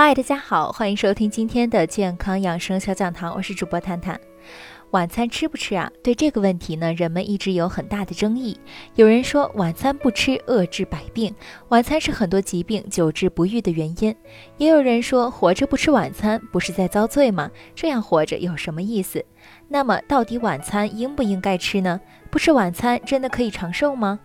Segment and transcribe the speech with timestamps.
[0.00, 4.16] 嗨，大家好，欢迎收听今天的健康养生小讲堂，我是主播探探。
[4.92, 5.90] 晚餐吃不吃啊？
[6.04, 8.56] 对这个问题呢，人们一直有很大的争议。
[8.94, 11.34] 有人说晚餐不吃饿治百病，
[11.70, 14.14] 晚餐是很多疾病久治不愈的原因。
[14.56, 17.50] 也有人说活着不吃晚餐不是在遭罪吗？
[17.74, 19.24] 这样活着有什么意思？
[19.66, 22.00] 那么到底晚餐应不应该吃呢？
[22.30, 24.20] 不吃晚餐真的可以长寿吗？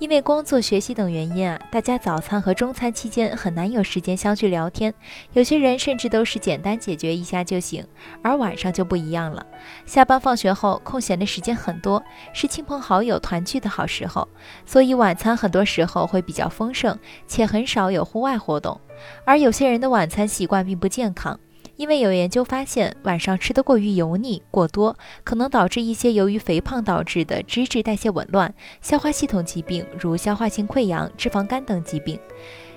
[0.00, 4.94] 因为工作、学习等原因啊，大家早餐和中餐期间很难有时间相聚聊天，
[5.34, 7.84] 有些人甚至都是简单解决一下就行。
[8.22, 9.44] 而晚上就不一样了，
[9.84, 14.26] 下班放学后空闲的时间很多，是亲朋好友团聚的好时候，
[14.64, 18.80] 所以晚餐很多时候会比较丰盛，且很少有户外活动。
[19.26, 21.38] 而有些人的晚餐习惯并不健康。
[21.80, 32.20] 因为有研究发现，晚上吃得过于油腻过多，可能导致一些由于肥胖导致的脂质代谢紊乱、消化系统疾病，如消化性溃疡、脂肪肝等疾病。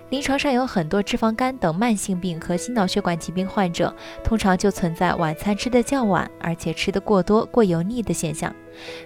[0.10, 8.56] 临床上有很多脂肪肝等慢性病和心脑血管疾病患者，通常就存在晚餐吃得较晚，而且吃得过多、过油腻的现象。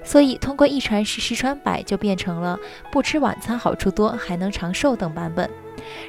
[0.04, 2.60] 所以，通过一传十，十传百，就变成了
[2.92, 5.50] 不吃晚餐好处多，还能长寿等版本。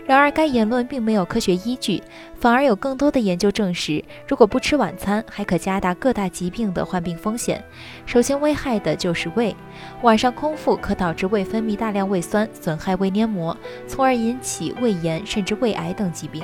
[0.07, 2.03] 然而，该言论并没有科学依据，
[2.41, 7.63] 反而有更多的研究证实，如果不吃晚餐，还可加大各大疾病的患病风险。
[8.07, 9.55] 首先，危害的就是胃，
[10.03, 16.43] 晚上空腹可导致胃分泌大量胃酸，损害胃黏膜，从而引起胃炎甚至胃癌等疾病。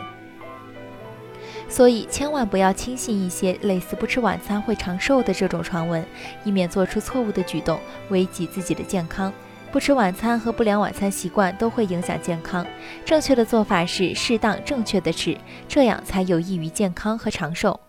[1.67, 6.05] 所以，千万不要轻信一些类似不吃晚餐会长寿的这种传闻，
[6.45, 7.81] 以免做出错误的举动，
[8.11, 9.33] 危及自己的健康。
[9.75, 12.65] 不吃晚餐和不良晚餐习惯都会影响健康。
[13.05, 15.37] 正确的做法是适当正确的吃，
[15.67, 17.81] 这样才有益于健康和长寿。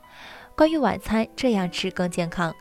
[0.56, 2.52] 关于晚餐，这样吃更健康。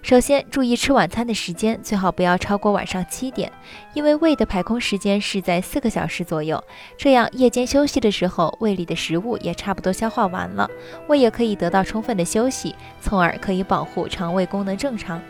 [0.00, 3.50] 首先，注意吃晚餐的时间，最好不要超过晚上七点，
[3.94, 6.62] 因为胃的排空时间是在四个小时左右。
[6.96, 10.70] 这样夜间休息的时候，胃里的食物也差不多消化完了，
[11.08, 15.20] 胃也可以得到充分的休息，从而可以保护肠胃功能正常。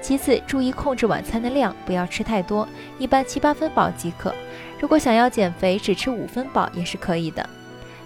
[0.00, 2.68] 其次，注意控制晚餐的量，不要吃太多，
[2.98, 4.34] 一般七八分饱即可。
[4.78, 7.48] 如果想要减肥，只吃五分饱也是可以的。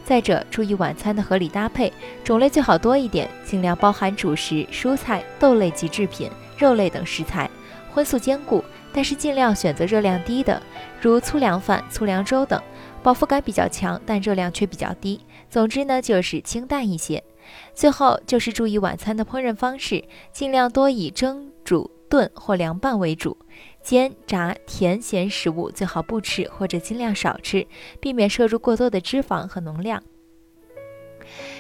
[0.05, 1.93] 再者，注意晚餐的合理搭配，
[2.25, 7.49] 种类最好多一点，尽量包含主食、蔬菜、豆类及制品、肉类等食材，
[7.93, 10.61] 荤素兼顾，但是尽量选择热量低的，
[11.01, 12.61] 如粗粮饭、粗粮粥等，
[13.03, 15.21] 饱腹感比较强，但热量却比较低。
[15.49, 17.23] 总之呢，就是清淡一些。
[17.75, 23.37] 最后就是注意晚餐的烹饪方式，尽量多以蒸、煮、炖或凉拌为主，
[23.83, 27.67] 煎、炸、甜咸食物最好不吃或者尽量少吃，
[28.01, 30.03] 避免摄入过多的脂肪和能量。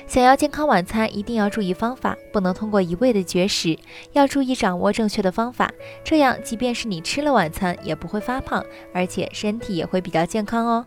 [0.06, 3.78] 想要健康晚餐，一定要注意方法，不能通过一味的绝食，
[4.12, 5.70] 要注意掌握正确的方法，
[6.02, 10.86] 这样即便是你吃了晚餐，也不会发胖，而且身体也会比较健康哦。